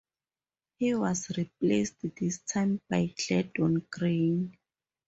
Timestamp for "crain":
3.81-4.57